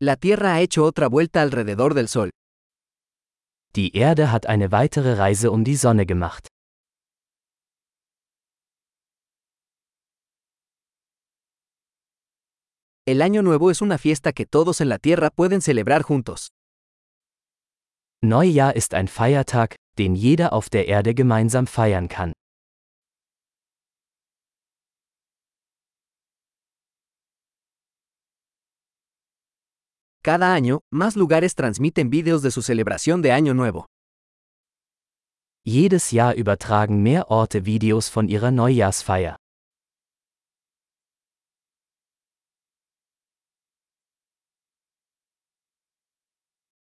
La 0.00 0.14
Tierra 0.14 0.54
ha 0.54 0.60
hecho 0.60 0.84
otra 0.84 1.08
vuelta 1.08 1.42
alrededor 1.42 1.92
del 1.92 2.06
Sol. 2.06 2.30
Die 3.74 3.96
Erde 3.96 4.30
hat 4.30 4.46
eine 4.46 4.70
weitere 4.70 5.14
Reise 5.14 5.50
um 5.50 5.64
die 5.64 5.74
Sonne 5.74 6.06
gemacht. 6.06 6.46
El 13.04 13.22
Año 13.22 13.42
Nuevo 13.42 13.72
es 13.72 13.80
una 13.80 13.98
fiesta 13.98 14.32
que 14.32 14.46
todos 14.46 14.80
en 14.80 14.88
la 14.88 14.98
Tierra 14.98 15.30
pueden 15.30 15.60
celebrar 15.60 16.02
juntos. 16.02 16.50
Neujahr 18.22 18.76
ist 18.76 18.94
ein 18.94 19.08
Feiertag, 19.08 19.74
den 19.98 20.14
jeder 20.14 20.52
auf 20.52 20.70
der 20.70 20.86
Erde 20.86 21.14
gemeinsam 21.14 21.66
feiern 21.66 22.06
kann. 22.08 22.32
Cada 30.28 30.52
año, 30.52 30.82
más 30.92 31.16
lugares 31.16 31.54
transmiten 31.54 32.10
vídeos 32.10 32.42
de 32.42 32.50
su 32.50 32.60
celebración 32.60 33.22
de 33.22 33.32
Año 33.32 33.54
Nuevo. 33.54 33.86
Jedes 35.64 36.10
Jahr 36.10 36.36
übertragen 36.36 37.02
mehr 37.02 37.24
Orte 37.28 37.62
Videos 37.62 38.10
von 38.14 38.28
ihrer 38.28 38.52
Neujahrsfeier. 38.52 39.36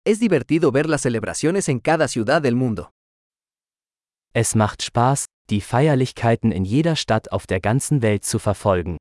Es 0.05 0.19
divertido 0.19 0.73
ver 0.73 0.89
las 0.89 1.03
celebraciones 1.03 1.69
en 1.69 1.79
cada 1.79 2.09
ciudad 2.09 2.41
del 2.41 2.55
mundo. 2.55 2.91
Es 4.33 4.53
macht 4.53 4.83
Spaß, 4.83 5.27
die 5.49 5.61
Feierlichkeiten 5.61 6.51
in 6.51 6.65
jeder 6.65 6.97
Stadt 6.97 7.31
auf 7.31 7.47
der 7.47 7.61
ganzen 7.61 8.01
Welt 8.01 8.25
zu 8.25 8.37
verfolgen. 8.37 8.97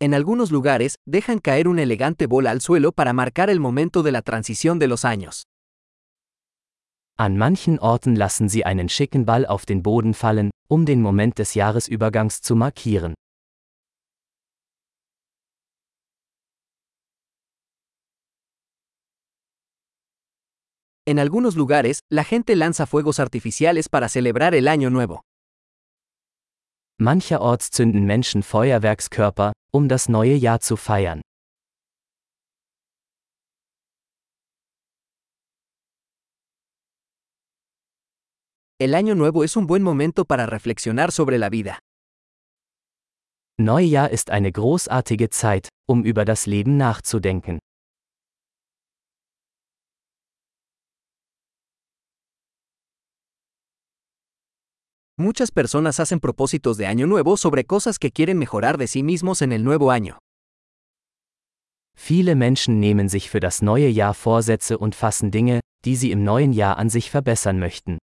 En 0.00 0.14
algunos 0.14 0.52
lugares, 0.52 0.94
dejan 1.06 1.40
caer 1.40 1.66
una 1.66 1.82
elegante 1.82 2.26
bola 2.26 2.52
al 2.52 2.60
suelo 2.60 2.92
para 2.92 3.12
marcar 3.12 3.50
el 3.50 3.58
momento 3.58 4.04
de 4.04 4.12
la 4.12 4.22
transición 4.22 4.78
de 4.78 4.86
los 4.86 5.04
años. 5.04 5.48
An 7.18 7.36
manchen 7.36 7.80
Orten 7.80 8.14
lassen 8.14 8.48
sie 8.48 8.64
einen 8.64 8.88
schicken 8.88 9.24
Ball 9.24 9.44
auf 9.44 9.66
den 9.66 9.82
Boden 9.82 10.14
fallen, 10.14 10.50
um 10.68 10.84
den 10.84 11.02
Moment 11.02 11.36
des 11.38 11.54
Jahresübergangs 11.54 12.40
zu 12.40 12.54
markieren. 12.54 13.14
En 21.04 21.18
algunos 21.18 21.56
lugares, 21.56 21.98
la 22.08 22.22
gente 22.22 22.54
lanza 22.54 22.86
fuegos 22.86 23.18
artificiales 23.18 23.88
para 23.88 24.08
celebrar 24.08 24.54
el 24.54 24.68
Año 24.68 24.90
Nuevo. 24.90 25.22
Mancherorts 27.00 27.70
zünden 27.70 28.06
Menschen 28.06 28.42
Feuerwerkskörper, 28.42 29.52
um 29.70 29.88
das 29.88 30.08
neue 30.08 30.34
Jahr 30.34 30.58
zu 30.58 30.76
feiern. 30.76 31.20
El 38.80 38.94
Año 38.94 39.14
Nuevo 39.14 39.44
es 39.44 39.56
un 39.56 39.68
buen 39.68 39.84
momento 39.84 40.24
para 40.24 40.46
reflexionar 40.46 41.12
sobre 41.12 41.38
la 41.38 41.50
vida. 41.50 41.78
Neujahr 43.60 44.10
ist 44.10 44.30
eine 44.30 44.50
großartige 44.50 45.30
Zeit, 45.30 45.68
um 45.88 46.04
über 46.04 46.24
das 46.24 46.46
Leben 46.46 46.76
nachzudenken. 46.76 47.60
Muchas 55.20 55.50
personas 55.50 55.98
hacen 55.98 56.20
propósitos 56.20 56.76
de 56.76 56.86
Año 56.86 57.08
Nuevo 57.08 57.36
sobre 57.36 57.64
cosas 57.64 57.98
que 57.98 58.12
quieren 58.12 58.38
mejorar 58.38 58.78
de 58.78 58.86
sí 58.86 59.02
mismos 59.02 59.42
en 59.42 59.50
el 59.50 59.64
nuevo 59.64 59.90
año. 59.90 60.20
Viele 61.96 62.36
Menschen 62.36 62.78
nehmen 62.78 63.08
sich 63.08 63.28
für 63.28 63.40
das 63.40 63.60
neue 63.60 63.88
Jahr 63.88 64.14
Vorsätze 64.14 64.78
und 64.78 64.94
fassen 64.94 65.32
Dinge, 65.32 65.58
die 65.84 65.96
sie 65.96 66.12
im 66.12 66.22
neuen 66.22 66.52
Jahr 66.52 66.78
an 66.78 66.88
sich 66.88 67.10
verbessern 67.10 67.58
möchten. 67.58 67.98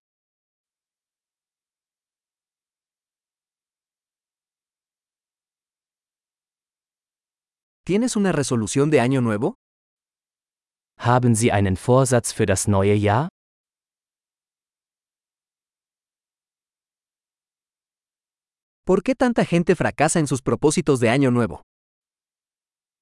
¿Tienes 7.85 8.17
una 8.17 8.33
resolución 8.33 8.91
de 8.91 8.99
Año 8.99 9.21
Nuevo? 9.21 9.55
Haben 10.99 11.33
Sie 11.35 11.53
einen 11.53 11.77
Vorsatz 11.77 12.33
für 12.33 12.45
das 12.45 12.67
neue 12.67 12.93
Jahr? 12.93 13.29
¿Por 18.87 19.01
qué 19.01 19.15
tanta 19.15 19.45
gente 19.45 19.75
fracasa 19.75 20.19
en 20.19 20.27
sus 20.27 20.43
propósitos 20.43 20.99
de 20.99 21.09
Año 21.09 21.31
Nuevo? 21.31 21.63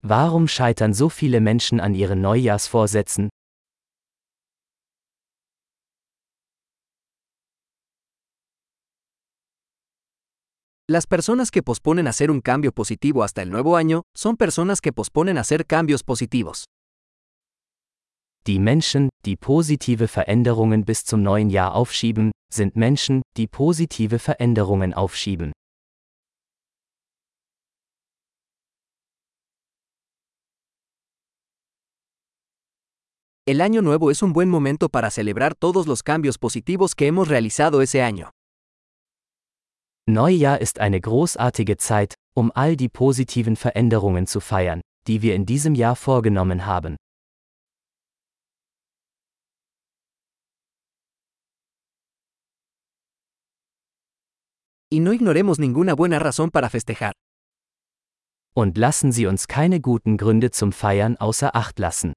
Warum 0.01 0.47
scheitern 0.47 0.95
so 0.95 1.09
viele 1.09 1.41
Menschen 1.41 1.81
an 1.81 1.93
ihren 1.93 2.21
Neujahrsvorsätzen? 2.21 3.27
Las 10.87 11.05
personas 11.05 11.51
que 11.51 11.61
posponen 11.61 12.07
hacer 12.07 12.31
un 12.31 12.39
cambio 12.39 12.71
positivo 12.71 13.21
hasta 13.21 13.41
el 13.41 13.49
nuevo 13.49 13.75
año 13.75 14.03
son 14.15 14.37
personas 14.37 14.79
que 14.79 14.93
posponen 14.93 15.37
hacer 15.37 15.65
cambios 15.65 16.03
positivos. 16.03 16.63
Die 18.47 18.59
Menschen, 18.59 19.09
die 19.25 19.35
positive 19.35 20.07
Veränderungen 20.07 20.85
bis 20.85 21.03
zum 21.03 21.23
neuen 21.23 21.49
Jahr 21.49 21.75
aufschieben, 21.75 22.31
sind 22.53 22.77
Menschen, 22.77 23.21
die 23.35 23.47
positive 23.47 24.19
Veränderungen 24.19 24.93
aufschieben. 24.93 25.51
El 33.45 33.59
año 33.59 33.81
nuevo 33.81 34.09
es 34.09 34.21
un 34.21 34.31
buen 34.31 34.47
momento 34.47 34.87
para 34.87 35.11
celebrar 35.11 35.53
todos 35.53 35.85
los 35.85 36.01
cambios 36.01 36.37
positivos 36.37 36.95
que 36.95 37.07
hemos 37.07 37.27
realizado 37.27 37.81
ese 37.81 38.01
año. 38.01 38.29
Neujahr 40.07 40.61
ist 40.61 40.79
eine 40.79 41.01
großartige 41.01 41.75
Zeit, 41.75 42.13
um 42.33 42.53
all 42.55 42.77
die 42.77 42.87
positiven 42.87 43.57
Veränderungen 43.57 44.27
zu 44.27 44.39
feiern, 44.39 44.79
die 45.07 45.21
wir 45.21 45.35
in 45.35 45.45
diesem 45.45 45.75
Jahr 45.75 45.97
vorgenommen 45.97 46.65
haben. 46.65 46.95
Y 54.89 55.01
no 55.01 55.11
ignoremos 55.11 55.59
ninguna 55.59 55.95
buena 55.95 56.17
razón 56.17 56.49
para 56.49 56.69
festejar. 56.69 57.11
Und 58.55 58.77
lassen 58.77 59.11
Sie 59.11 59.25
uns 59.25 59.47
keine 59.47 59.81
guten 59.81 60.15
Gründe 60.15 60.51
zum 60.51 60.71
Feiern 60.71 61.17
außer 61.17 61.53
Acht 61.55 61.79
lassen. 61.79 62.13